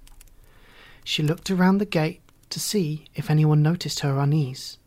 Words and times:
She 1.04 1.22
looked 1.22 1.52
around 1.52 1.78
the 1.78 1.86
gate 1.86 2.22
to 2.50 2.60
see 2.60 3.06
if 3.14 3.30
anyone 3.30 3.62
noticed 3.62 4.00
her 4.00 4.18
unease 4.18 4.80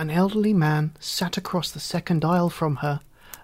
an 0.00 0.08
elderly 0.08 0.54
man 0.54 0.92
sat 0.98 1.36
across 1.36 1.70
the 1.70 1.78
second 1.78 2.24
aisle 2.24 2.48
from 2.48 2.76
her, 2.76 3.00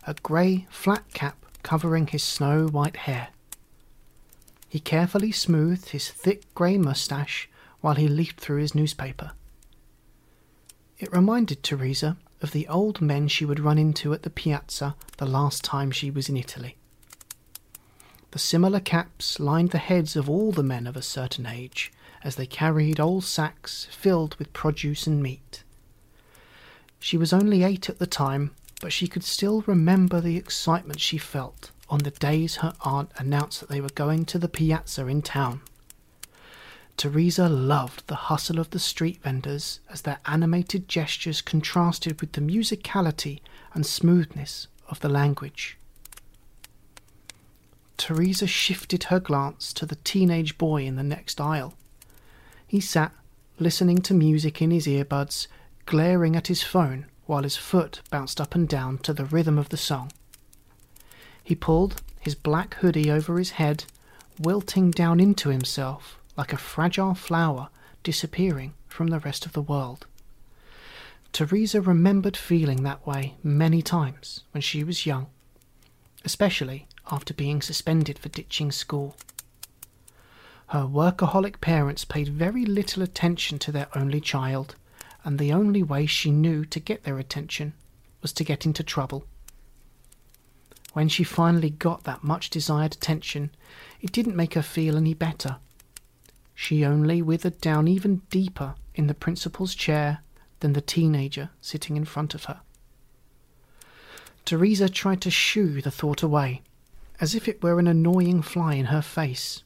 a 0.06 0.14
grey 0.22 0.66
flat 0.70 1.04
cap 1.12 1.36
covering 1.62 2.06
his 2.06 2.22
snow 2.22 2.66
white 2.66 2.96
hair. 2.96 3.28
He 4.66 4.80
carefully 4.80 5.32
smoothed 5.32 5.90
his 5.90 6.08
thick 6.08 6.42
grey 6.54 6.78
moustache 6.78 7.46
while 7.82 7.96
he 7.96 8.08
leafed 8.08 8.40
through 8.40 8.62
his 8.62 8.74
newspaper. 8.74 9.32
It 10.98 11.12
reminded 11.12 11.62
Teresa 11.62 12.16
of 12.40 12.52
the 12.52 12.66
old 12.68 13.02
men 13.02 13.28
she 13.28 13.44
would 13.44 13.60
run 13.60 13.76
into 13.76 14.14
at 14.14 14.22
the 14.22 14.30
piazza 14.30 14.96
the 15.18 15.26
last 15.26 15.62
time 15.62 15.90
she 15.90 16.10
was 16.10 16.30
in 16.30 16.38
Italy. 16.38 16.78
The 18.30 18.38
similar 18.38 18.80
caps 18.80 19.38
lined 19.38 19.72
the 19.72 19.78
heads 19.78 20.16
of 20.16 20.30
all 20.30 20.52
the 20.52 20.62
men 20.62 20.86
of 20.86 20.96
a 20.96 21.02
certain 21.02 21.44
age 21.44 21.92
as 22.24 22.36
they 22.36 22.46
carried 22.46 22.98
old 22.98 23.24
sacks 23.24 23.88
filled 23.90 24.36
with 24.36 24.54
produce 24.54 25.06
and 25.06 25.22
meat. 25.22 25.64
She 27.06 27.16
was 27.16 27.32
only 27.32 27.62
eight 27.62 27.88
at 27.88 28.00
the 28.00 28.06
time, 28.08 28.50
but 28.80 28.92
she 28.92 29.06
could 29.06 29.22
still 29.22 29.62
remember 29.68 30.20
the 30.20 30.36
excitement 30.36 30.98
she 30.98 31.18
felt 31.18 31.70
on 31.88 32.00
the 32.00 32.10
days 32.10 32.56
her 32.56 32.74
aunt 32.80 33.12
announced 33.16 33.60
that 33.60 33.68
they 33.68 33.80
were 33.80 33.90
going 33.94 34.24
to 34.24 34.40
the 34.40 34.48
piazza 34.48 35.06
in 35.06 35.22
town. 35.22 35.60
Teresa 36.96 37.48
loved 37.48 38.08
the 38.08 38.26
hustle 38.26 38.58
of 38.58 38.70
the 38.70 38.80
street 38.80 39.22
vendors 39.22 39.78
as 39.88 40.02
their 40.02 40.18
animated 40.26 40.88
gestures 40.88 41.42
contrasted 41.42 42.20
with 42.20 42.32
the 42.32 42.40
musicality 42.40 43.38
and 43.72 43.86
smoothness 43.86 44.66
of 44.88 44.98
the 44.98 45.08
language. 45.08 45.78
Teresa 47.96 48.48
shifted 48.48 49.04
her 49.04 49.20
glance 49.20 49.72
to 49.74 49.86
the 49.86 50.00
teenage 50.02 50.58
boy 50.58 50.84
in 50.84 50.96
the 50.96 51.04
next 51.04 51.40
aisle. 51.40 51.74
He 52.66 52.80
sat, 52.80 53.12
listening 53.60 53.98
to 53.98 54.12
music 54.12 54.60
in 54.60 54.72
his 54.72 54.88
earbuds 54.88 55.46
glaring 55.86 56.36
at 56.36 56.48
his 56.48 56.62
phone 56.62 57.06
while 57.26 57.42
his 57.42 57.56
foot 57.56 58.02
bounced 58.10 58.40
up 58.40 58.54
and 58.54 58.68
down 58.68 58.98
to 58.98 59.12
the 59.12 59.24
rhythm 59.24 59.56
of 59.58 59.70
the 59.70 59.76
song. 59.76 60.12
He 61.42 61.54
pulled 61.54 62.02
his 62.20 62.34
black 62.34 62.74
hoodie 62.74 63.10
over 63.10 63.38
his 63.38 63.50
head, 63.52 63.84
wilting 64.38 64.90
down 64.90 65.20
into 65.20 65.48
himself 65.48 66.18
like 66.36 66.52
a 66.52 66.58
fragile 66.58 67.14
flower 67.14 67.68
disappearing 68.02 68.74
from 68.88 69.08
the 69.08 69.20
rest 69.20 69.46
of 69.46 69.52
the 69.52 69.62
world. 69.62 70.06
Teresa 71.32 71.80
remembered 71.80 72.36
feeling 72.36 72.82
that 72.82 73.06
way 73.06 73.34
many 73.42 73.82
times 73.82 74.42
when 74.52 74.62
she 74.62 74.84
was 74.84 75.06
young. 75.06 75.28
especially 76.24 76.88
after 77.10 77.32
being 77.32 77.62
suspended 77.62 78.18
for 78.18 78.28
ditching 78.28 78.72
school. 78.72 79.16
Her 80.68 80.82
workaholic 80.82 81.60
parents 81.60 82.04
paid 82.04 82.28
very 82.28 82.66
little 82.66 83.02
attention 83.02 83.58
to 83.60 83.70
their 83.72 83.86
only 83.94 84.20
child, 84.20 84.74
and 85.26 85.40
the 85.40 85.52
only 85.52 85.82
way 85.82 86.06
she 86.06 86.30
knew 86.30 86.64
to 86.64 86.78
get 86.78 87.02
their 87.02 87.18
attention 87.18 87.72
was 88.22 88.32
to 88.32 88.44
get 88.44 88.64
into 88.64 88.84
trouble. 88.84 89.26
When 90.92 91.08
she 91.08 91.24
finally 91.24 91.68
got 91.68 92.04
that 92.04 92.22
much 92.22 92.48
desired 92.48 92.94
attention, 92.94 93.50
it 94.00 94.12
didn't 94.12 94.36
make 94.36 94.54
her 94.54 94.62
feel 94.62 94.96
any 94.96 95.14
better. 95.14 95.56
She 96.54 96.84
only 96.84 97.20
withered 97.22 97.60
down 97.60 97.88
even 97.88 98.22
deeper 98.30 98.76
in 98.94 99.08
the 99.08 99.14
principal's 99.14 99.74
chair 99.74 100.20
than 100.60 100.74
the 100.74 100.80
teenager 100.80 101.50
sitting 101.60 101.96
in 101.96 102.04
front 102.04 102.32
of 102.32 102.44
her. 102.44 102.60
Teresa 104.44 104.88
tried 104.88 105.20
to 105.22 105.30
shoo 105.30 105.82
the 105.82 105.90
thought 105.90 106.22
away, 106.22 106.62
as 107.20 107.34
if 107.34 107.48
it 107.48 107.64
were 107.64 107.80
an 107.80 107.88
annoying 107.88 108.42
fly 108.42 108.74
in 108.74 108.86
her 108.86 109.02
face. 109.02 109.64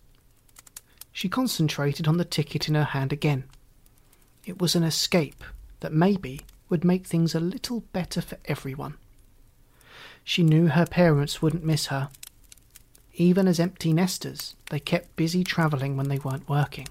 She 1.13 1.29
concentrated 1.29 2.09
on 2.09 2.17
the 2.17 2.25
ticket 2.25 2.67
in 2.67 2.75
her 2.75 2.85
hand 2.85 3.13
again. 3.13 3.45
It 4.51 4.61
was 4.61 4.75
an 4.75 4.83
escape 4.83 5.45
that 5.79 5.93
maybe 5.93 6.41
would 6.69 6.83
make 6.83 7.07
things 7.07 7.37
a 7.37 7.39
little 7.39 7.85
better 7.93 8.21
for 8.21 8.37
everyone. 8.47 8.95
She 10.25 10.43
knew 10.43 10.67
her 10.67 10.87
parents 10.87 11.41
wouldn't 11.41 11.63
miss 11.63 11.87
her. 11.87 12.09
Even 13.15 13.47
as 13.47 13.61
empty 13.61 13.93
nesters, 13.93 14.57
they 14.71 14.81
kept 14.81 15.15
busy 15.15 15.45
travelling 15.45 15.97
when 15.97 16.09
they 16.09 16.19
weren't 16.19 16.49
working. 16.49 16.89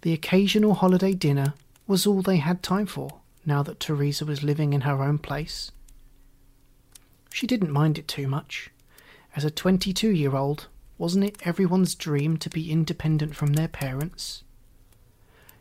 The 0.00 0.12
occasional 0.12 0.74
holiday 0.74 1.12
dinner 1.12 1.54
was 1.86 2.08
all 2.08 2.22
they 2.22 2.38
had 2.38 2.60
time 2.60 2.86
for 2.86 3.20
now 3.44 3.62
that 3.62 3.78
Teresa 3.78 4.24
was 4.24 4.42
living 4.42 4.72
in 4.72 4.80
her 4.80 5.04
own 5.04 5.18
place. 5.18 5.70
She 7.30 7.46
didn't 7.46 7.70
mind 7.70 7.98
it 7.98 8.08
too 8.08 8.26
much. 8.26 8.70
As 9.36 9.44
a 9.44 9.50
22 9.52 10.10
year 10.10 10.34
old, 10.34 10.66
wasn't 10.98 11.24
it 11.24 11.46
everyone's 11.46 11.94
dream 11.94 12.36
to 12.38 12.50
be 12.50 12.72
independent 12.72 13.36
from 13.36 13.52
their 13.52 13.68
parents? 13.68 14.42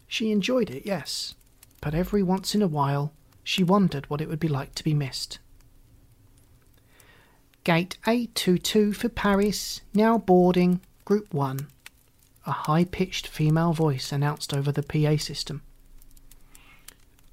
She 0.07 0.31
enjoyed 0.31 0.69
it, 0.69 0.85
yes, 0.85 1.35
but 1.81 1.93
every 1.93 2.23
once 2.23 2.55
in 2.55 2.61
a 2.61 2.67
while 2.67 3.13
she 3.43 3.63
wondered 3.63 4.09
what 4.09 4.21
it 4.21 4.29
would 4.29 4.39
be 4.39 4.47
like 4.47 4.73
to 4.75 4.83
be 4.83 4.93
missed. 4.93 5.39
Gate 7.63 7.97
A22 8.05 8.95
for 8.95 9.09
Paris, 9.09 9.81
now 9.93 10.17
boarding, 10.17 10.81
Group 11.03 11.33
1. 11.33 11.67
A 12.45 12.51
high 12.51 12.85
pitched 12.85 13.27
female 13.27 13.73
voice 13.73 14.11
announced 14.11 14.53
over 14.53 14.71
the 14.71 14.83
PA 14.83 15.17
system. 15.17 15.63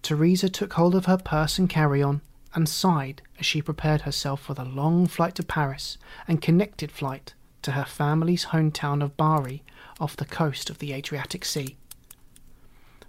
Teresa 0.02 0.48
took 0.48 0.72
hold 0.72 0.94
of 0.94 1.04
her 1.06 1.18
purse 1.18 1.58
and 1.58 1.68
carry 1.68 2.02
on 2.02 2.22
and 2.54 2.68
sighed 2.68 3.22
as 3.38 3.46
she 3.46 3.62
prepared 3.62 4.02
herself 4.02 4.42
for 4.42 4.54
the 4.54 4.64
long 4.64 5.06
flight 5.06 5.34
to 5.36 5.42
Paris 5.42 5.98
and 6.26 6.42
connected 6.42 6.90
flight 6.90 7.34
to 7.62 7.72
her 7.72 7.84
family's 7.84 8.46
hometown 8.46 9.02
of 9.02 9.16
Bari 9.16 9.62
off 10.00 10.16
the 10.16 10.25
coast 10.25 10.68
of 10.68 10.78
the 10.78 10.92
Adriatic 10.92 11.44
Sea. 11.44 11.76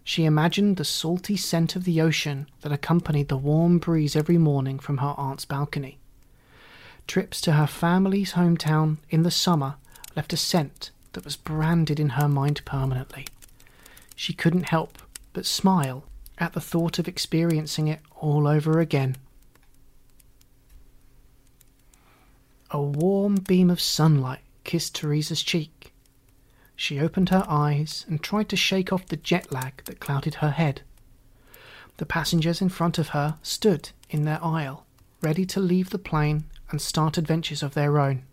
She 0.04 0.26
imagined 0.26 0.78
the 0.78 0.86
salty 0.86 1.38
scent 1.38 1.76
of 1.76 1.86
the 1.86 2.02
ocean 2.02 2.48
that 2.62 2.72
accompanied 2.72 3.30
the 3.30 3.38
warm 3.38 3.80
breeze 3.80 4.16
every 4.16 4.38
morning 4.38 4.80
from 4.80 4.98
her 4.98 5.14
aunt's 5.18 5.46
balcony. 5.46 5.98
Trips 7.08 7.40
to 7.42 7.54
her 7.54 7.68
family's 7.68 8.34
hometown 8.34 8.98
in 9.10 9.24
the 9.24 9.32
summer 9.32 9.76
left 10.16 10.34
a 10.34 10.38
scent 10.38 10.92
that 11.14 11.24
was 11.24 11.36
branded 11.36 12.00
in 12.00 12.10
her 12.10 12.28
mind 12.28 12.62
permanently. 12.66 13.28
She 14.16 14.34
couldn't 14.34 14.70
help 14.70 14.98
but 15.32 15.46
smile 15.46 16.04
at 16.38 16.54
the 16.54 16.62
thought 16.62 17.00
of 17.00 17.08
experiencing 17.08 17.88
it 17.88 18.00
all 18.20 18.48
over 18.48 18.80
again. 18.80 19.16
A 22.72 22.82
warm 22.82 23.36
beam 23.36 23.70
of 23.70 23.80
sunlight 23.80 24.42
kissed 24.64 24.96
Teresa's 24.96 25.44
cheek. 25.44 25.93
She 26.76 27.00
opened 27.00 27.30
her 27.30 27.46
eyes 27.48 28.06
and 28.10 28.22
tried 28.22 28.50
to 28.50 28.56
shake 28.56 28.92
off 28.92 29.06
the 29.06 29.18
jet 29.18 29.52
lag 29.52 29.84
that 29.86 30.00
clouded 30.00 30.36
her 30.36 30.52
head. 30.52 30.82
The 31.98 32.06
passengers 32.06 32.62
in 32.62 32.70
front 32.70 32.98
of 32.98 33.10
her 33.10 33.38
stood 33.44 33.92
in 34.10 34.24
their 34.24 34.44
aisle, 34.44 34.86
ready 35.22 35.46
to 35.46 35.60
leave 35.60 35.92
the 35.92 36.00
plane 36.00 36.46
and 36.70 36.82
start 36.82 37.18
adventures 37.18 37.62
of 37.64 37.74
their 37.74 38.00
own. 38.00 38.24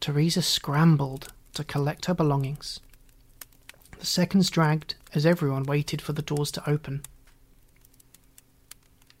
Teresa 0.00 0.42
scrambled 0.42 1.32
to 1.54 1.64
collect 1.64 2.06
her 2.06 2.14
belongings. 2.14 2.80
The 3.98 4.06
seconds 4.06 4.50
dragged 4.50 4.94
as 5.14 5.26
everyone 5.26 5.64
waited 5.64 6.00
for 6.00 6.12
the 6.12 6.22
doors 6.22 6.50
to 6.52 6.68
open. 6.68 7.02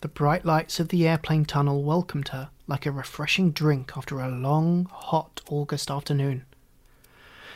The 0.00 0.08
bright 0.08 0.46
lights 0.46 0.80
of 0.80 0.88
the 0.88 1.06
airplane 1.06 1.44
tunnel 1.44 1.84
welcomed 1.84 2.28
her 2.28 2.48
like 2.66 2.86
a 2.86 2.92
refreshing 2.92 3.50
drink 3.50 3.92
after 3.96 4.20
a 4.20 4.28
long, 4.28 4.86
hot 4.90 5.42
August 5.50 5.90
afternoon. 5.90 6.46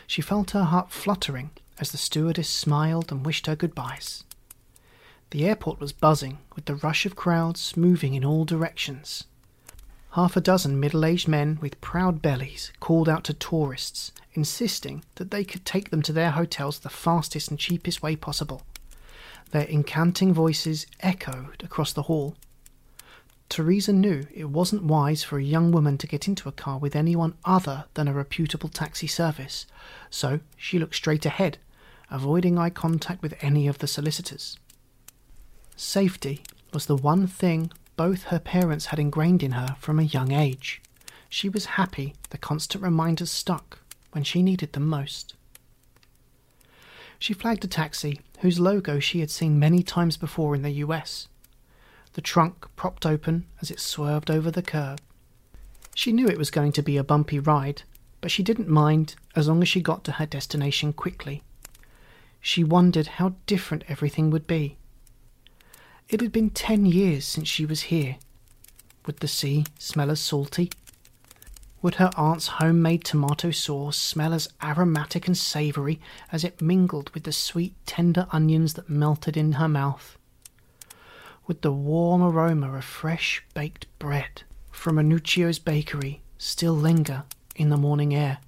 She 0.06 0.22
felt 0.22 0.52
her 0.52 0.64
heart 0.64 0.92
fluttering 0.92 1.50
as 1.78 1.90
the 1.90 1.98
stewardess 1.98 2.48
smiled 2.48 3.10
and 3.10 3.24
wished 3.24 3.46
her 3.46 3.56
goodbyes. 3.56 4.24
The 5.30 5.46
airport 5.46 5.80
was 5.80 5.92
buzzing 5.92 6.38
with 6.54 6.66
the 6.66 6.76
rush 6.76 7.06
of 7.06 7.16
crowds 7.16 7.76
moving 7.76 8.14
in 8.14 8.24
all 8.24 8.44
directions. 8.44 9.24
Half 10.12 10.36
a 10.36 10.40
dozen 10.40 10.78
middle 10.78 11.04
aged 11.04 11.26
men 11.26 11.58
with 11.60 11.80
proud 11.80 12.22
bellies 12.22 12.70
called 12.78 13.08
out 13.08 13.24
to 13.24 13.34
tourists, 13.34 14.12
insisting 14.34 15.02
that 15.16 15.32
they 15.32 15.42
could 15.42 15.64
take 15.64 15.90
them 15.90 16.02
to 16.02 16.12
their 16.12 16.30
hotels 16.30 16.78
the 16.78 16.88
fastest 16.88 17.50
and 17.50 17.58
cheapest 17.58 18.00
way 18.00 18.14
possible. 18.14 18.62
Their 19.50 19.66
incanting 19.66 20.32
voices 20.32 20.86
echoed 21.00 21.64
across 21.64 21.92
the 21.92 22.02
hall. 22.02 22.36
Teresa 23.54 23.92
knew 23.92 24.26
it 24.34 24.50
wasn't 24.50 24.82
wise 24.82 25.22
for 25.22 25.38
a 25.38 25.44
young 25.44 25.70
woman 25.70 25.96
to 25.98 26.08
get 26.08 26.26
into 26.26 26.48
a 26.48 26.52
car 26.52 26.76
with 26.76 26.96
anyone 26.96 27.34
other 27.44 27.84
than 27.94 28.08
a 28.08 28.12
reputable 28.12 28.68
taxi 28.68 29.06
service, 29.06 29.64
so 30.10 30.40
she 30.56 30.76
looked 30.76 30.96
straight 30.96 31.24
ahead, 31.24 31.58
avoiding 32.10 32.58
eye 32.58 32.70
contact 32.70 33.22
with 33.22 33.36
any 33.40 33.68
of 33.68 33.78
the 33.78 33.86
solicitors. 33.86 34.58
Safety 35.76 36.42
was 36.72 36.86
the 36.86 36.96
one 36.96 37.28
thing 37.28 37.70
both 37.94 38.24
her 38.24 38.40
parents 38.40 38.86
had 38.86 38.98
ingrained 38.98 39.40
in 39.40 39.52
her 39.52 39.76
from 39.78 40.00
a 40.00 40.02
young 40.02 40.32
age. 40.32 40.82
She 41.28 41.48
was 41.48 41.76
happy 41.78 42.14
the 42.30 42.38
constant 42.38 42.82
reminders 42.82 43.30
stuck 43.30 43.78
when 44.10 44.24
she 44.24 44.42
needed 44.42 44.72
them 44.72 44.88
most. 44.88 45.36
She 47.20 47.32
flagged 47.32 47.64
a 47.64 47.68
taxi 47.68 48.20
whose 48.40 48.58
logo 48.58 48.98
she 48.98 49.20
had 49.20 49.30
seen 49.30 49.60
many 49.60 49.84
times 49.84 50.16
before 50.16 50.56
in 50.56 50.62
the 50.62 50.82
US. 50.82 51.28
The 52.14 52.22
trunk 52.22 52.66
propped 52.76 53.04
open 53.04 53.46
as 53.60 53.70
it 53.70 53.80
swerved 53.80 54.30
over 54.30 54.50
the 54.50 54.62
curb. 54.62 55.00
She 55.94 56.12
knew 56.12 56.26
it 56.26 56.38
was 56.38 56.50
going 56.50 56.72
to 56.72 56.82
be 56.82 56.96
a 56.96 57.04
bumpy 57.04 57.38
ride, 57.38 57.82
but 58.20 58.30
she 58.30 58.42
didn't 58.42 58.68
mind 58.68 59.16
as 59.36 59.48
long 59.48 59.62
as 59.62 59.68
she 59.68 59.80
got 59.80 60.04
to 60.04 60.12
her 60.12 60.26
destination 60.26 60.92
quickly. 60.92 61.42
She 62.40 62.62
wondered 62.62 63.06
how 63.18 63.34
different 63.46 63.84
everything 63.88 64.30
would 64.30 64.46
be. 64.46 64.76
It 66.08 66.20
had 66.20 66.32
been 66.32 66.50
ten 66.50 66.86
years 66.86 67.24
since 67.24 67.48
she 67.48 67.66
was 67.66 67.82
here. 67.82 68.16
Would 69.06 69.18
the 69.18 69.28
sea 69.28 69.64
smell 69.78 70.10
as 70.10 70.20
salty? 70.20 70.70
Would 71.82 71.96
her 71.96 72.10
aunt's 72.16 72.46
homemade 72.46 73.04
tomato 73.04 73.50
sauce 73.50 73.96
smell 73.96 74.32
as 74.32 74.48
aromatic 74.62 75.26
and 75.26 75.36
savoury 75.36 76.00
as 76.30 76.44
it 76.44 76.62
mingled 76.62 77.10
with 77.10 77.24
the 77.24 77.32
sweet, 77.32 77.74
tender 77.86 78.26
onions 78.30 78.74
that 78.74 78.88
melted 78.88 79.36
in 79.36 79.52
her 79.52 79.68
mouth? 79.68 80.16
Would 81.46 81.60
the 81.60 81.72
warm 81.72 82.22
aroma 82.22 82.72
of 82.72 82.84
fresh 82.84 83.44
baked 83.52 83.86
bread 83.98 84.44
from 84.70 84.96
Anuccio's 84.96 85.58
bakery 85.58 86.22
still 86.38 86.72
linger 86.72 87.24
in 87.54 87.68
the 87.68 87.76
morning 87.76 88.14
air? 88.14 88.38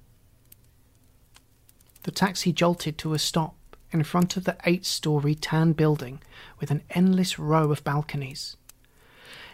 The 2.03 2.11
taxi 2.11 2.51
jolted 2.51 2.97
to 2.99 3.13
a 3.13 3.19
stop 3.19 3.55
in 3.91 4.03
front 4.03 4.35
of 4.35 4.45
the 4.45 4.57
eight 4.65 4.83
story 4.85 5.35
tan 5.35 5.73
building 5.73 6.21
with 6.59 6.71
an 6.71 6.81
endless 6.89 7.37
row 7.37 7.71
of 7.71 7.83
balconies. 7.83 8.57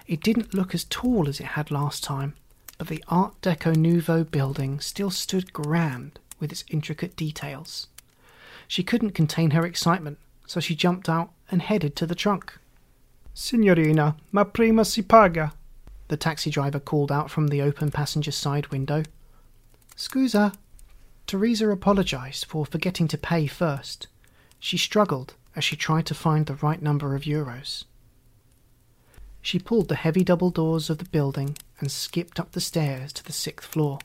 It 0.07 0.21
didn't 0.21 0.53
look 0.53 0.73
as 0.73 0.85
tall 0.85 1.27
as 1.27 1.41
it 1.41 1.47
had 1.47 1.69
last 1.69 2.01
time, 2.01 2.35
but 2.77 2.87
the 2.87 3.03
Art 3.09 3.41
Deco 3.41 3.75
Nouveau 3.75 4.23
building 4.23 4.79
still 4.79 5.09
stood 5.09 5.51
grand 5.51 6.17
with 6.39 6.51
its 6.51 6.63
intricate 6.69 7.17
details. 7.17 7.87
She 8.69 8.83
couldn't 8.83 9.11
contain 9.11 9.51
her 9.51 9.65
excitement, 9.65 10.17
so 10.47 10.61
she 10.61 10.75
jumped 10.75 11.09
out 11.09 11.31
and 11.51 11.61
headed 11.61 11.95
to 11.97 12.05
the 12.05 12.15
trunk. 12.15 12.57
Signorina, 13.33 14.15
ma 14.31 14.43
prima 14.43 14.85
si 14.85 15.01
paga, 15.01 15.53
the 16.07 16.17
taxi 16.17 16.49
driver 16.49 16.79
called 16.79 17.11
out 17.11 17.31
from 17.31 17.47
the 17.47 17.61
open 17.61 17.89
passenger 17.89 18.31
side 18.31 18.67
window. 18.67 19.03
Scusa. 19.95 20.53
Teresa 21.25 21.69
apologized 21.69 22.45
for 22.45 22.65
forgetting 22.65 23.07
to 23.07 23.17
pay 23.17 23.47
first. 23.47 24.07
She 24.59 24.77
struggled 24.77 25.33
as 25.55 25.63
she 25.63 25.75
tried 25.75 26.05
to 26.07 26.13
find 26.13 26.45
the 26.45 26.55
right 26.55 26.81
number 26.81 27.15
of 27.15 27.23
euros. 27.23 27.85
She 29.41 29.59
pulled 29.59 29.87
the 29.87 29.95
heavy 29.95 30.23
double 30.23 30.51
doors 30.51 30.89
of 30.89 30.99
the 30.99 31.05
building 31.05 31.57
and 31.79 31.91
skipped 31.91 32.39
up 32.39 32.51
the 32.51 32.61
stairs 32.61 33.11
to 33.13 33.23
the 33.23 33.33
sixth 33.33 33.67
floor. 33.67 33.99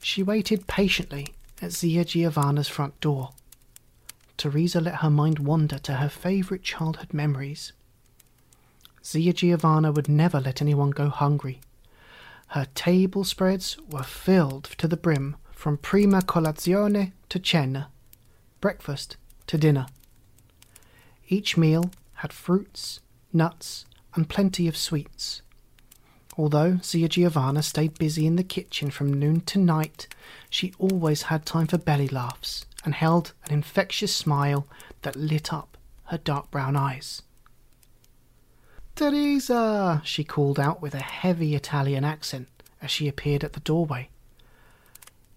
She 0.00 0.22
waited 0.22 0.66
patiently 0.66 1.34
at 1.60 1.72
Zia 1.72 2.04
Giovanna's 2.04 2.68
front 2.68 2.98
door. 3.00 3.30
Teresa 4.36 4.80
let 4.80 4.96
her 4.96 5.10
mind 5.10 5.40
wander 5.40 5.78
to 5.80 5.94
her 5.94 6.08
favourite 6.08 6.62
childhood 6.62 7.12
memories. 7.12 7.72
Zia 9.10 9.32
Giovanna 9.32 9.90
would 9.90 10.08
never 10.08 10.40
let 10.40 10.62
anyone 10.62 10.90
go 10.90 11.08
hungry. 11.08 11.60
Her 12.48 12.68
table 12.76 13.24
spreads 13.24 13.76
were 13.90 14.04
filled 14.04 14.64
to 14.78 14.86
the 14.86 14.96
brim 14.96 15.34
from 15.50 15.78
prima 15.78 16.20
colazione 16.20 17.10
to 17.28 17.40
cena, 17.44 17.90
breakfast 18.60 19.16
to 19.48 19.58
dinner. 19.58 19.86
Each 21.28 21.56
meal 21.56 21.90
had 22.14 22.32
fruits, 22.32 23.00
nuts, 23.32 23.84
and 24.14 24.28
plenty 24.28 24.68
of 24.68 24.76
sweets. 24.76 25.42
Although 26.38 26.78
Zia 26.80 27.08
Giovanna 27.08 27.64
stayed 27.64 27.98
busy 27.98 28.28
in 28.28 28.36
the 28.36 28.44
kitchen 28.44 28.92
from 28.92 29.12
noon 29.12 29.40
to 29.40 29.58
night, 29.58 30.06
she 30.48 30.72
always 30.78 31.22
had 31.22 31.44
time 31.44 31.66
for 31.66 31.78
belly 31.78 32.06
laughs 32.06 32.64
and 32.84 32.94
held 32.94 33.32
an 33.44 33.52
infectious 33.52 34.14
smile 34.14 34.68
that 35.02 35.16
lit 35.16 35.52
up 35.52 35.76
her 36.04 36.18
dark 36.18 36.52
brown 36.52 36.76
eyes. 36.76 37.22
Teresa! 39.00 40.02
she 40.04 40.24
called 40.24 40.60
out 40.60 40.82
with 40.82 40.94
a 40.94 40.98
heavy 40.98 41.54
Italian 41.54 42.04
accent 42.04 42.48
as 42.82 42.90
she 42.90 43.08
appeared 43.08 43.42
at 43.42 43.54
the 43.54 43.60
doorway. 43.60 44.10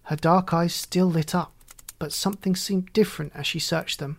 Her 0.02 0.16
dark 0.16 0.52
eyes 0.52 0.74
still 0.74 1.06
lit 1.06 1.34
up, 1.34 1.54
but 1.98 2.12
something 2.12 2.54
seemed 2.54 2.92
different 2.92 3.32
as 3.34 3.46
she 3.46 3.58
searched 3.58 4.00
them. 4.00 4.18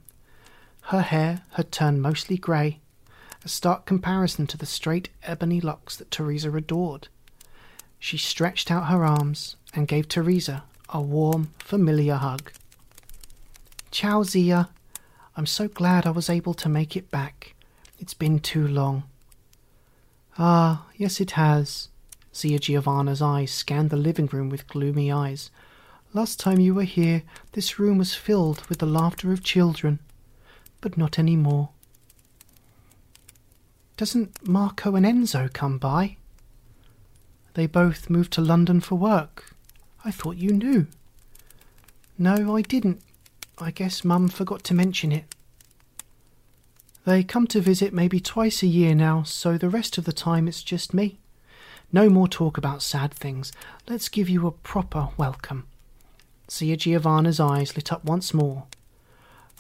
Her 0.86 1.02
hair 1.02 1.44
had 1.52 1.72
turned 1.72 2.02
mostly 2.02 2.40
grey, 2.40 2.80
a 3.44 3.48
stark 3.48 3.86
comparison 3.86 4.48
to 4.48 4.58
the 4.58 4.66
straight 4.66 5.10
ebony 5.22 5.62
locks 5.62 5.96
that 5.98 6.10
Teresa 6.10 6.52
adored. 6.52 7.08
She 8.00 8.18
stretched 8.18 8.72
out 8.72 8.88
her 8.88 9.06
arms 9.06 9.58
and 9.76 9.88
gave 9.88 10.08
Teresa 10.08 10.64
a 10.90 11.00
warm, 11.00 11.52
familiar 11.60 12.16
hug. 12.16 12.52
Ciao, 13.92 14.24
Zia. 14.24 14.70
I'm 15.38 15.46
so 15.46 15.68
glad 15.68 16.08
I 16.08 16.10
was 16.10 16.32
able 16.32 16.56
to 16.56 16.68
make 16.68 16.98
it 16.98 17.12
back. 17.12 17.54
It's 18.00 18.16
been 18.16 18.40
too 18.40 18.68
long. 18.68 19.04
Ah, 20.38 20.86
yes, 20.96 21.22
it 21.22 21.32
has. 21.32 21.90
Zia 22.36 22.60
Giovanna's 22.60 23.22
eyes 23.22 23.52
scanned 23.52 23.90
the 23.90 23.96
living 23.98 24.28
room 24.28 24.50
with 24.50 24.68
gloomy 24.68 25.12
eyes. 25.12 25.50
Last 26.14 26.40
time 26.40 26.60
you 26.60 26.74
were 26.74 26.84
here, 26.84 27.24
this 27.54 27.80
room 27.80 27.98
was 27.98 28.16
filled 28.16 28.66
with 28.68 28.80
the 28.80 28.86
laughter 28.86 29.32
of 29.32 29.44
children, 29.44 30.00
but 30.82 30.98
not 30.98 31.18
any 31.18 31.36
more. 31.36 31.70
Doesn't 33.98 34.46
Marco 34.46 34.96
and 34.96 35.06
Enzo 35.06 35.52
come 35.52 35.78
by? 35.78 36.18
They 37.54 37.68
both 37.68 38.10
moved 38.10 38.34
to 38.34 38.42
London 38.42 38.82
for 38.82 38.96
work. 38.96 39.54
I 40.04 40.12
thought 40.12 40.36
you 40.36 40.52
knew. 40.52 40.88
No, 42.18 42.56
I 42.56 42.62
didn't. 42.62 43.02
I 43.58 43.72
guess 43.72 44.04
Mum 44.04 44.28
forgot 44.28 44.64
to 44.66 44.74
mention 44.74 45.14
it. 45.14 45.35
They 47.06 47.24
come 47.24 47.46
to 47.48 47.62
visit 47.62 47.94
maybe 47.94 48.20
twice 48.20 48.64
a 48.64 48.68
year 48.68 48.96
now, 48.96 49.24
so 49.24 49.58
the 49.58 49.70
rest 49.70 49.98
of 49.98 50.06
the 50.06 50.14
time 50.14 50.48
it's 50.48 50.64
just 50.64 50.94
me. 50.94 51.20
No 51.92 52.10
more 52.10 52.28
talk 52.28 52.58
about 52.58 52.82
sad 52.82 53.14
things. 53.14 53.52
Let's 53.88 54.10
give 54.10 54.28
you 54.28 54.48
a 54.48 54.52
proper 54.52 55.10
welcome. 55.16 55.68
Zia 56.50 56.78
Giovanna's 56.78 57.40
eyes 57.40 57.76
lit 57.76 57.94
up 57.94 58.04
once 58.06 58.34
more. 58.34 58.66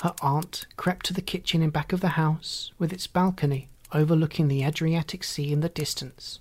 Her 0.02 0.16
aunt 0.22 0.66
crept 0.76 1.06
to 1.06 1.14
the 1.14 1.22
kitchen 1.22 1.62
in 1.62 1.70
back 1.70 1.94
of 1.94 2.02
the 2.02 2.10
house, 2.10 2.72
with 2.80 2.92
its 2.92 3.08
balcony 3.08 3.70
overlooking 3.94 4.48
the 4.48 4.64
Adriatic 4.64 5.24
Sea 5.24 5.52
in 5.54 5.62
the 5.62 5.70
distance. 5.70 6.40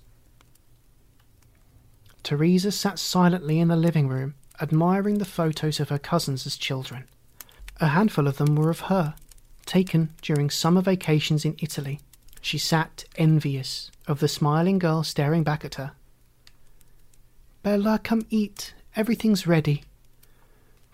Teresa 2.23 2.71
sat 2.71 2.97
silently 2.97 3.59
in 3.59 3.67
the 3.67 3.75
living 3.75 4.07
room, 4.07 4.33
admiring 4.59 5.19
the 5.19 5.25
photos 5.25 5.79
of 5.79 5.89
her 5.89 5.99
cousins 5.99 6.45
as 6.45 6.57
children. 6.57 7.05
A 7.79 7.89
handful 7.89 8.27
of 8.27 8.37
them 8.37 8.55
were 8.55 8.69
of 8.69 8.81
her, 8.81 9.13
taken 9.65 10.13
during 10.21 10.49
summer 10.49 10.81
vacations 10.81 11.45
in 11.45 11.55
Italy. 11.59 11.99
She 12.41 12.57
sat 12.57 13.05
envious 13.15 13.91
of 14.07 14.19
the 14.19 14.27
smiling 14.27 14.79
girl 14.79 15.03
staring 15.03 15.43
back 15.43 15.65
at 15.65 15.75
her. 15.75 15.93
Bella, 17.63 17.99
come 18.03 18.25
eat. 18.29 18.75
Everything's 18.95 19.47
ready. 19.47 19.83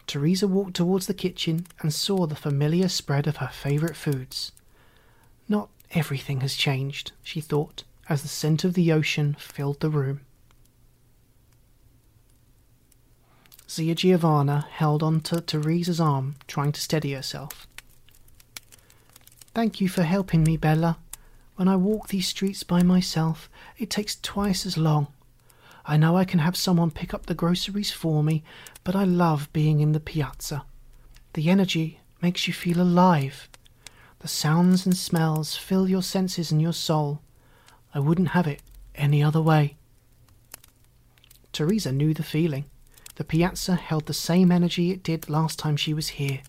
Teresa 0.08 0.48
walked 0.48 0.76
towards 0.76 1.08
the 1.08 1.14
kitchen 1.14 1.68
and 1.82 1.94
saw 1.94 2.26
the 2.26 2.36
familiar 2.36 2.88
spread 2.88 3.28
of 3.28 3.38
her 3.38 3.50
favourite 3.50 3.96
foods. 3.96 4.52
Not 5.48 5.70
everything 5.92 6.42
has 6.42 6.56
changed, 6.56 7.12
she 7.24 7.42
thought, 7.42 7.84
as 8.08 8.22
the 8.22 8.28
scent 8.28 8.64
of 8.64 8.74
the 8.74 8.92
ocean 8.92 9.36
filled 9.40 9.80
the 9.80 9.90
room. 9.90 10.22
Zia 13.70 13.96
Giovanna 13.96 14.68
held 14.72 15.02
on 15.02 15.22
to 15.22 15.40
Teresa's 15.40 16.02
arm, 16.02 16.36
trying 16.48 16.74
to 16.74 16.82
steady 16.82 17.14
herself. 17.14 17.68
Thank 19.54 19.82
you 19.82 19.90
for 19.90 20.04
helping 20.04 20.44
me, 20.44 20.56
Bella. 20.56 20.98
When 21.58 21.68
I 21.68 21.76
walk 21.76 22.08
these 22.08 22.28
streets 22.28 22.64
by 22.64 22.84
myself, 22.84 23.50
it 23.78 23.90
takes 23.90 24.16
twice 24.22 24.66
as 24.66 24.78
long. 24.78 25.08
I 25.86 25.98
know 25.98 26.16
I 26.16 26.24
can 26.24 26.40
have 26.40 26.56
someone 26.56 26.90
pick 26.90 27.14
up 27.14 27.26
the 27.26 27.34
groceries 27.34 27.92
for 27.92 28.24
me, 28.24 28.44
but 28.86 28.96
I 28.96 29.04
love 29.04 29.52
being 29.52 29.82
in 29.82 29.92
the 29.92 30.00
piazza. 30.00 30.64
The 31.34 31.50
energy 31.50 32.00
makes 32.22 32.48
you 32.48 32.54
feel 32.54 32.80
alive. 32.80 33.50
The 34.20 34.30
sounds 34.30 34.86
and 34.86 34.96
smells 34.96 35.58
fill 35.58 35.90
your 35.90 36.04
senses 36.04 36.52
and 36.52 36.62
your 36.62 36.74
soul. 36.74 37.22
I 37.94 38.00
wouldn't 38.00 38.30
have 38.30 38.48
it 38.48 38.62
any 38.96 39.22
other 39.22 39.42
way. 39.42 39.76
Teresa 41.52 41.92
knew 41.92 42.14
the 42.14 42.24
feeling. 42.24 42.66
The 43.16 43.26
piazza 43.26 43.76
held 43.76 44.06
the 44.06 44.14
same 44.14 44.50
energy 44.50 44.92
it 44.92 45.04
did 45.04 45.30
last 45.30 45.60
time 45.60 45.76
she 45.76 45.94
was 45.94 46.10
here. 46.10 46.40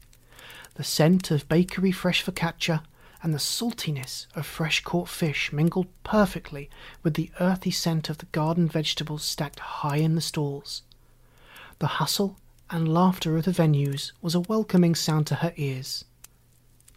The 0.75 0.85
scent 0.85 1.32
of 1.32 1.49
bakery 1.49 1.90
fresh 1.90 2.25
focaccia 2.25 2.82
and 3.22 3.32
the 3.32 3.38
saltiness 3.38 4.26
of 4.34 4.44
fresh 4.44 4.82
caught 4.82 5.08
fish 5.08 5.52
mingled 5.52 5.86
perfectly 6.02 6.68
with 7.02 7.14
the 7.14 7.30
earthy 7.40 7.70
scent 7.70 8.08
of 8.08 8.18
the 8.18 8.26
garden 8.26 8.68
vegetables 8.68 9.22
stacked 9.22 9.60
high 9.60 9.96
in 9.96 10.14
the 10.14 10.20
stalls. 10.20 10.82
The 11.78 11.98
hustle 11.98 12.36
and 12.70 12.92
laughter 12.92 13.36
of 13.36 13.44
the 13.44 13.52
venues 13.52 14.12
was 14.20 14.34
a 14.34 14.40
welcoming 14.40 14.94
sound 14.94 15.26
to 15.28 15.36
her 15.36 15.52
ears. 15.56 16.04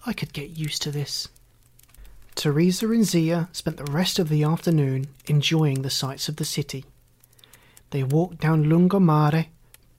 I 0.06 0.14
could 0.14 0.34
get 0.34 0.58
used 0.58 0.82
to 0.84 0.92
this. 0.92 1.28
Teresa 2.36 2.90
and 2.92 3.06
Zia 3.06 3.50
spent 3.52 3.78
the 3.78 3.92
rest 3.92 4.20
of 4.20 4.30
the 4.30 4.44
afternoon 4.44 5.08
enjoying 5.28 5.82
the 5.82 5.90
sights 5.90 6.28
of 6.28 6.36
the 6.36 6.46
city. 6.46 6.86
They 7.92 8.04
walked 8.04 8.40
down 8.40 8.66
Lungomare 8.66 9.48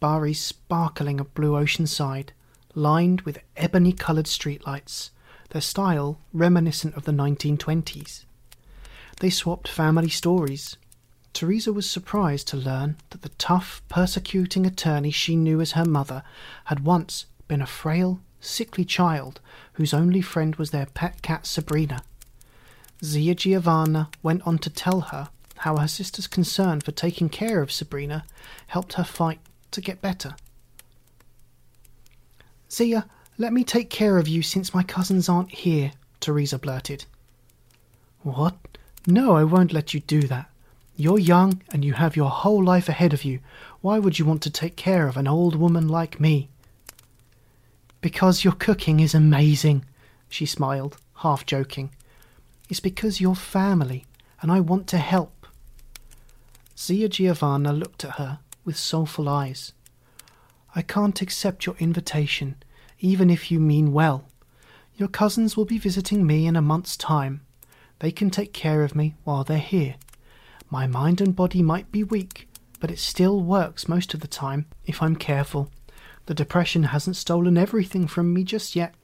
Bari's 0.00 0.40
sparkling 0.40 1.18
a 1.18 1.24
blue 1.24 1.56
ocean 1.56 1.86
side, 1.86 2.32
lined 2.74 3.22
with 3.22 3.40
ebony 3.56 3.92
coloured 3.92 4.26
streetlights, 4.26 5.10
their 5.50 5.60
style 5.60 6.18
reminiscent 6.32 6.94
of 6.96 7.04
the 7.04 7.12
1920s. 7.12 8.24
They 9.20 9.30
swapped 9.30 9.68
family 9.68 10.10
stories. 10.10 10.76
Teresa 11.32 11.72
was 11.72 11.88
surprised 11.88 12.48
to 12.48 12.56
learn 12.56 12.96
that 13.10 13.22
the 13.22 13.30
tough, 13.30 13.82
persecuting 13.88 14.66
attorney 14.66 15.10
she 15.10 15.36
knew 15.36 15.60
as 15.60 15.72
her 15.72 15.84
mother 15.84 16.22
had 16.64 16.80
once 16.84 17.26
been 17.48 17.62
a 17.62 17.66
frail, 17.66 18.20
sickly 18.40 18.84
child 18.84 19.40
whose 19.74 19.94
only 19.94 20.20
friend 20.20 20.56
was 20.56 20.70
their 20.70 20.86
pet 20.86 21.22
cat 21.22 21.46
Sabrina. 21.46 22.02
Zia 23.04 23.34
Giovanna 23.34 24.10
went 24.22 24.46
on 24.46 24.58
to 24.58 24.70
tell 24.70 25.00
her 25.12 25.28
how 25.58 25.76
her 25.76 25.88
sister's 25.88 26.26
concern 26.26 26.80
for 26.80 26.92
taking 26.92 27.28
care 27.28 27.62
of 27.62 27.72
Sabrina 27.72 28.24
helped 28.68 28.94
her 28.94 29.04
fight 29.04 29.40
to 29.70 29.80
get 29.80 30.00
better. 30.00 30.36
Zia, 32.70 33.06
let 33.38 33.52
me 33.52 33.64
take 33.64 33.90
care 33.90 34.18
of 34.18 34.28
you 34.28 34.42
since 34.42 34.74
my 34.74 34.82
cousins 34.82 35.28
aren't 35.28 35.50
here, 35.50 35.92
Teresa 36.20 36.58
blurted. 36.58 37.04
What? 38.22 38.56
No, 39.06 39.36
I 39.36 39.44
won't 39.44 39.72
let 39.72 39.94
you 39.94 40.00
do 40.00 40.22
that. 40.22 40.50
You're 40.96 41.18
young 41.18 41.62
and 41.70 41.84
you 41.84 41.92
have 41.92 42.16
your 42.16 42.30
whole 42.30 42.64
life 42.64 42.88
ahead 42.88 43.12
of 43.12 43.24
you. 43.24 43.40
Why 43.82 43.98
would 43.98 44.18
you 44.18 44.24
want 44.24 44.42
to 44.42 44.50
take 44.50 44.76
care 44.76 45.06
of 45.06 45.16
an 45.16 45.28
old 45.28 45.54
woman 45.54 45.86
like 45.86 46.18
me? 46.18 46.48
Because 48.00 48.44
your 48.44 48.54
cooking 48.54 49.00
is 49.00 49.14
amazing, 49.14 49.84
she 50.28 50.46
smiled, 50.46 50.96
half 51.16 51.44
joking. 51.44 51.90
It's 52.70 52.80
because 52.80 53.20
you're 53.20 53.34
family 53.34 54.06
and 54.40 54.50
I 54.50 54.60
want 54.60 54.86
to 54.88 54.98
help. 54.98 55.46
Zia 56.78 57.08
Giovanna 57.08 57.72
looked 57.72 58.04
at 58.04 58.12
her 58.12 58.38
with 58.64 58.76
soulful 58.76 59.28
eyes. 59.28 59.72
I 60.74 60.82
can't 60.82 61.22
accept 61.22 61.66
your 61.66 61.76
invitation, 61.78 62.56
even 63.00 63.30
if 63.30 63.50
you 63.50 63.60
mean 63.60 63.92
well. 63.92 64.24
Your 64.96 65.08
cousins 65.08 65.56
will 65.56 65.64
be 65.64 65.78
visiting 65.78 66.26
me 66.26 66.46
in 66.46 66.56
a 66.56 66.62
month's 66.62 66.96
time. 66.96 67.42
They 67.98 68.10
can 68.10 68.30
take 68.30 68.52
care 68.52 68.82
of 68.82 68.94
me 68.94 69.14
while 69.24 69.44
they're 69.44 69.58
here. 69.58 69.96
My 70.70 70.86
mind 70.86 71.20
and 71.20 71.36
body 71.36 71.62
might 71.62 71.92
be 71.92 72.02
weak, 72.02 72.48
but 72.80 72.90
it 72.90 72.98
still 72.98 73.40
works 73.40 73.88
most 73.88 74.14
of 74.14 74.20
the 74.20 74.28
time 74.28 74.66
if 74.84 75.02
I'm 75.02 75.16
careful. 75.16 75.70
The 76.26 76.34
depression 76.34 76.84
hasn't 76.84 77.16
stolen 77.16 77.56
everything 77.56 78.06
from 78.06 78.32
me 78.32 78.42
just 78.42 78.74
yet. 78.74 78.94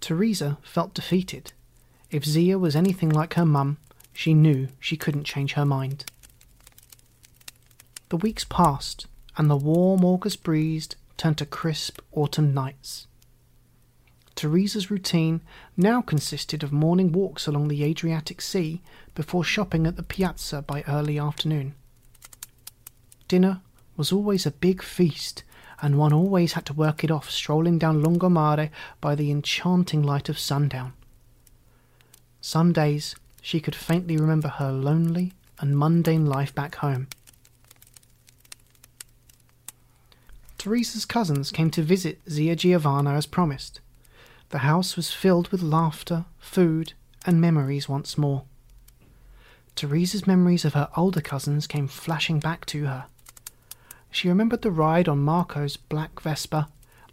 Teresa 0.00 0.58
felt 0.62 0.94
defeated. 0.94 1.52
If 2.10 2.24
Zia 2.24 2.58
was 2.58 2.76
anything 2.76 3.08
like 3.08 3.34
her 3.34 3.46
mum, 3.46 3.78
she 4.12 4.34
knew 4.34 4.68
she 4.78 4.96
couldn't 4.96 5.24
change 5.24 5.54
her 5.54 5.64
mind. 5.64 6.04
The 8.10 8.18
weeks 8.18 8.44
passed, 8.44 9.06
and 9.36 9.50
the 9.50 9.56
warm 9.56 10.04
August 10.04 10.44
breeze 10.44 10.90
turned 11.16 11.38
to 11.38 11.46
crisp 11.46 12.00
autumn 12.12 12.52
nights. 12.54 13.06
Teresa's 14.34 14.90
routine 14.90 15.40
now 15.76 16.02
consisted 16.02 16.62
of 16.62 16.72
morning 16.72 17.12
walks 17.12 17.46
along 17.46 17.68
the 17.68 17.84
Adriatic 17.84 18.40
Sea 18.40 18.82
before 19.14 19.44
shopping 19.44 19.86
at 19.86 19.96
the 19.96 20.02
piazza 20.02 20.60
by 20.62 20.82
early 20.88 21.18
afternoon. 21.18 21.74
Dinner 23.28 23.60
was 23.96 24.12
always 24.12 24.44
a 24.44 24.50
big 24.50 24.82
feast, 24.82 25.44
and 25.80 25.98
one 25.98 26.12
always 26.12 26.54
had 26.54 26.66
to 26.66 26.74
work 26.74 27.04
it 27.04 27.10
off 27.10 27.30
strolling 27.30 27.78
down 27.78 28.02
Lungomare 28.02 28.70
by 29.00 29.14
the 29.14 29.30
enchanting 29.30 30.02
light 30.02 30.28
of 30.28 30.38
sundown. 30.38 30.92
Some 32.40 32.72
days 32.72 33.14
she 33.40 33.60
could 33.60 33.74
faintly 33.74 34.16
remember 34.16 34.48
her 34.48 34.72
lonely 34.72 35.32
and 35.60 35.78
mundane 35.78 36.26
life 36.26 36.54
back 36.54 36.76
home. 36.76 37.08
Teresa's 40.64 41.04
cousins 41.04 41.50
came 41.50 41.70
to 41.72 41.82
visit 41.82 42.22
Zia 42.26 42.56
Giovanna 42.56 43.12
as 43.12 43.26
promised. 43.26 43.82
The 44.48 44.60
house 44.60 44.96
was 44.96 45.12
filled 45.12 45.48
with 45.48 45.60
laughter, 45.60 46.24
food, 46.38 46.94
and 47.26 47.38
memories 47.38 47.86
once 47.86 48.16
more. 48.16 48.44
Teresa's 49.76 50.26
memories 50.26 50.64
of 50.64 50.72
her 50.72 50.88
older 50.96 51.20
cousins 51.20 51.66
came 51.66 51.86
flashing 51.86 52.40
back 52.40 52.64
to 52.64 52.86
her. 52.86 53.04
She 54.10 54.30
remembered 54.30 54.62
the 54.62 54.70
ride 54.70 55.06
on 55.06 55.18
Marco's 55.18 55.76
black 55.76 56.18
Vespa 56.22 56.68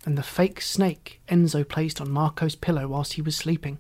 and 0.05 0.17
the 0.17 0.24
fake 0.24 0.62
snake 0.62 1.20
Enzo 1.27 1.67
placed 1.67 2.00
on 2.00 2.10
Marco's 2.10 2.55
pillow 2.55 2.88
whilst 2.88 3.13
he 3.13 3.22
was 3.22 3.36
sleeping. 3.36 3.79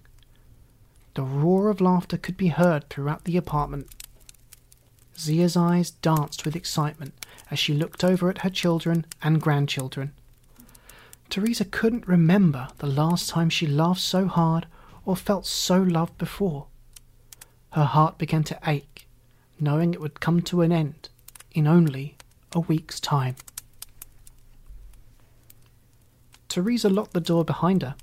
The 1.13 1.23
roar 1.23 1.69
of 1.69 1.79
laughter 1.79 2.17
could 2.17 2.35
be 2.35 2.49
heard 2.49 2.89
throughout 2.89 3.23
the 3.23 3.37
apartment. 3.37 3.87
Zia's 5.21 5.55
eyes 5.55 5.91
danced 5.91 6.45
with 6.45 6.55
excitement 6.55 7.13
as 7.51 7.59
she 7.59 7.75
looked 7.75 8.03
over 8.03 8.27
at 8.29 8.39
her 8.39 8.49
children 8.49 9.05
and 9.21 9.39
grandchildren. 9.39 10.13
Teresa 11.29 11.63
couldn't 11.63 12.07
remember 12.07 12.69
the 12.79 12.87
last 12.87 13.29
time 13.29 13.49
she 13.49 13.67
laughed 13.67 14.01
so 14.01 14.27
hard 14.27 14.65
or 15.05 15.15
felt 15.15 15.45
so 15.45 15.79
loved 15.79 16.17
before. 16.17 16.65
Her 17.73 17.85
heart 17.85 18.17
began 18.17 18.43
to 18.45 18.59
ache, 18.65 19.07
knowing 19.59 19.93
it 19.93 20.01
would 20.01 20.19
come 20.19 20.41
to 20.41 20.61
an 20.61 20.71
end 20.71 21.09
in 21.51 21.67
only 21.67 22.17
a 22.51 22.59
week's 22.59 22.99
time. 22.99 23.35
Teresa 26.49 26.89
locked 26.89 27.13
the 27.13 27.21
door 27.21 27.45
behind 27.45 27.83
her, 27.83 27.95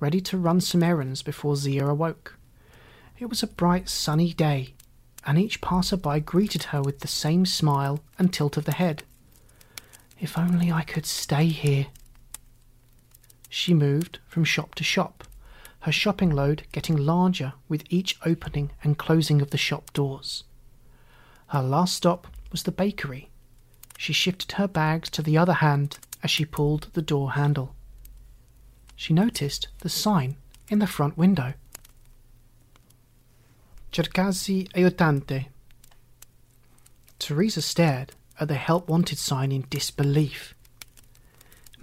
ready 0.00 0.20
to 0.22 0.38
run 0.38 0.60
some 0.60 0.82
errands 0.82 1.22
before 1.22 1.54
Zia 1.54 1.86
awoke. 1.86 2.36
It 3.18 3.26
was 3.26 3.42
a 3.42 3.46
bright 3.46 3.88
sunny 3.88 4.32
day, 4.32 4.74
and 5.26 5.38
each 5.38 5.60
passer-by 5.60 6.18
greeted 6.18 6.64
her 6.64 6.82
with 6.82 7.00
the 7.00 7.08
same 7.08 7.46
smile 7.46 8.00
and 8.18 8.32
tilt 8.32 8.56
of 8.56 8.64
the 8.64 8.72
head. 8.72 9.02
If 10.20 10.38
only 10.38 10.70
I 10.70 10.82
could 10.82 11.06
stay 11.06 11.46
here. 11.46 11.86
She 13.48 13.74
moved 13.74 14.18
from 14.26 14.44
shop 14.44 14.74
to 14.76 14.84
shop, 14.84 15.24
her 15.80 15.92
shopping 15.92 16.30
load 16.30 16.64
getting 16.72 16.96
larger 16.96 17.54
with 17.68 17.84
each 17.90 18.18
opening 18.24 18.70
and 18.82 18.98
closing 18.98 19.42
of 19.42 19.50
the 19.50 19.58
shop 19.58 19.92
doors. 19.92 20.44
Her 21.48 21.62
last 21.62 21.94
stop 21.94 22.28
was 22.50 22.62
the 22.62 22.72
bakery. 22.72 23.28
She 23.98 24.12
shifted 24.12 24.52
her 24.52 24.68
bags 24.68 25.10
to 25.10 25.22
the 25.22 25.36
other 25.36 25.54
hand 25.54 25.98
as 26.22 26.30
she 26.30 26.44
pulled 26.44 26.88
the 26.92 27.02
door 27.02 27.32
handle. 27.32 27.74
She 28.96 29.12
noticed 29.12 29.68
the 29.80 29.88
sign 29.88 30.36
in 30.68 30.78
the 30.78 30.86
front 30.86 31.18
window. 31.18 31.54
Cercasi 33.92 34.68
aiutante. 34.72 35.48
Teresa 37.18 37.60
stared 37.60 38.12
at 38.40 38.48
the 38.48 38.54
help 38.54 38.88
wanted 38.88 39.18
sign 39.18 39.52
in 39.52 39.66
disbelief. 39.68 40.54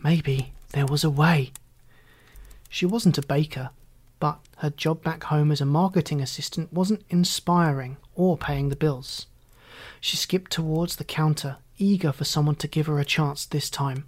Maybe 0.03 0.53
there 0.71 0.87
was 0.87 1.03
a 1.03 1.09
way. 1.11 1.51
She 2.67 2.87
wasn't 2.87 3.19
a 3.19 3.21
baker, 3.21 3.69
but 4.19 4.39
her 4.57 4.71
job 4.71 5.03
back 5.03 5.25
home 5.25 5.51
as 5.51 5.61
a 5.61 5.65
marketing 5.65 6.19
assistant 6.19 6.73
wasn't 6.73 7.05
inspiring 7.11 7.97
or 8.15 8.37
paying 8.37 8.69
the 8.69 8.75
bills. 8.75 9.27
She 10.01 10.17
skipped 10.17 10.51
towards 10.51 10.95
the 10.95 11.03
counter, 11.03 11.57
eager 11.77 12.11
for 12.11 12.25
someone 12.25 12.55
to 12.55 12.67
give 12.67 12.87
her 12.87 12.99
a 12.99 13.05
chance 13.05 13.45
this 13.45 13.69
time. 13.69 14.05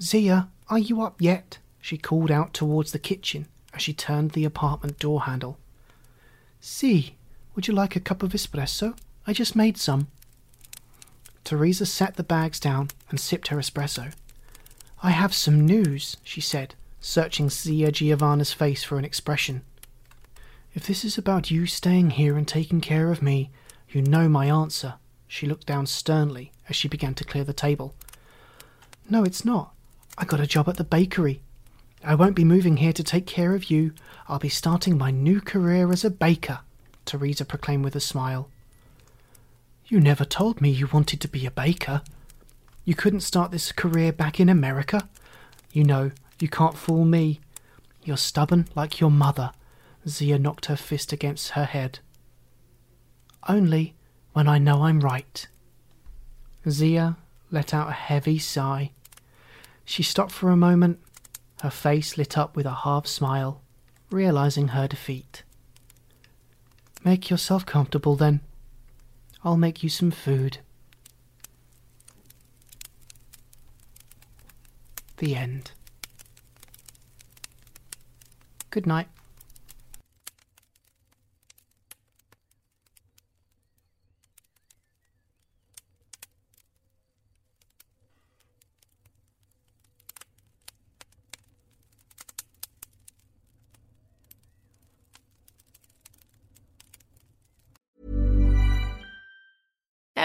Zia, 0.00 0.48
are 0.68 0.80
you 0.80 1.00
up 1.00 1.22
yet? 1.22 1.58
she 1.80 1.96
called 1.96 2.32
out 2.32 2.52
towards 2.52 2.90
the 2.90 2.98
kitchen 2.98 3.46
as 3.72 3.82
she 3.82 3.94
turned 3.94 4.32
the 4.32 4.44
apartment 4.44 4.98
door 4.98 5.22
handle. 5.22 5.58
See, 6.64 7.16
would 7.56 7.66
you 7.66 7.74
like 7.74 7.96
a 7.96 8.00
cup 8.00 8.22
of 8.22 8.30
espresso? 8.30 8.96
I 9.26 9.32
just 9.32 9.56
made 9.56 9.76
some. 9.76 10.06
Teresa 11.42 11.84
set 11.84 12.14
the 12.14 12.22
bags 12.22 12.60
down 12.60 12.88
and 13.10 13.18
sipped 13.18 13.48
her 13.48 13.56
espresso. 13.56 14.12
I 15.02 15.10
have 15.10 15.34
some 15.34 15.66
news, 15.66 16.18
she 16.22 16.40
said, 16.40 16.76
searching 17.00 17.50
Zia 17.50 17.90
Giovanna's 17.90 18.52
face 18.52 18.84
for 18.84 18.96
an 18.96 19.04
expression. 19.04 19.62
If 20.72 20.86
this 20.86 21.04
is 21.04 21.18
about 21.18 21.50
you 21.50 21.66
staying 21.66 22.10
here 22.10 22.36
and 22.36 22.46
taking 22.46 22.80
care 22.80 23.10
of 23.10 23.22
me, 23.22 23.50
you 23.90 24.00
know 24.00 24.28
my 24.28 24.46
answer. 24.46 24.94
She 25.26 25.48
looked 25.48 25.66
down 25.66 25.86
sternly 25.86 26.52
as 26.68 26.76
she 26.76 26.86
began 26.86 27.14
to 27.14 27.24
clear 27.24 27.42
the 27.42 27.52
table. 27.52 27.92
No, 29.10 29.24
it's 29.24 29.44
not. 29.44 29.74
I 30.16 30.24
got 30.24 30.38
a 30.38 30.46
job 30.46 30.68
at 30.68 30.76
the 30.76 30.84
bakery. 30.84 31.42
I 32.04 32.16
won't 32.16 32.34
be 32.34 32.44
moving 32.44 32.78
here 32.78 32.92
to 32.92 33.04
take 33.04 33.26
care 33.26 33.54
of 33.54 33.70
you. 33.70 33.92
I'll 34.26 34.40
be 34.40 34.48
starting 34.48 34.98
my 34.98 35.12
new 35.12 35.40
career 35.40 35.92
as 35.92 36.04
a 36.04 36.10
baker, 36.10 36.60
Teresa 37.04 37.44
proclaimed 37.44 37.84
with 37.84 37.94
a 37.94 38.00
smile. 38.00 38.48
You 39.86 40.00
never 40.00 40.24
told 40.24 40.60
me 40.60 40.70
you 40.70 40.88
wanted 40.92 41.20
to 41.20 41.28
be 41.28 41.46
a 41.46 41.50
baker. 41.50 42.02
You 42.84 42.96
couldn't 42.96 43.20
start 43.20 43.52
this 43.52 43.70
career 43.70 44.12
back 44.12 44.40
in 44.40 44.48
America. 44.48 45.08
You 45.70 45.84
know, 45.84 46.10
you 46.40 46.48
can't 46.48 46.76
fool 46.76 47.04
me. 47.04 47.40
You're 48.02 48.16
stubborn 48.16 48.66
like 48.74 48.98
your 48.98 49.10
mother. 49.10 49.52
Zia 50.08 50.38
knocked 50.38 50.66
her 50.66 50.76
fist 50.76 51.12
against 51.12 51.50
her 51.50 51.66
head. 51.66 52.00
Only 53.48 53.94
when 54.32 54.48
I 54.48 54.58
know 54.58 54.84
I'm 54.84 55.00
right. 55.00 55.46
Zia 56.68 57.16
let 57.52 57.72
out 57.72 57.90
a 57.90 57.92
heavy 57.92 58.40
sigh. 58.40 58.90
She 59.84 60.02
stopped 60.02 60.32
for 60.32 60.50
a 60.50 60.56
moment 60.56 60.98
her 61.62 61.70
face 61.70 62.18
lit 62.18 62.36
up 62.36 62.56
with 62.56 62.66
a 62.66 62.74
half 62.82 63.06
smile, 63.06 63.62
realizing 64.10 64.68
her 64.68 64.88
defeat. 64.88 65.44
Make 67.04 67.30
yourself 67.30 67.64
comfortable 67.64 68.16
then. 68.16 68.40
I'll 69.44 69.56
make 69.56 69.80
you 69.80 69.88
some 69.88 70.10
food. 70.10 70.58
The 75.18 75.36
end. 75.36 75.70
Good 78.70 78.84
night. 78.84 79.06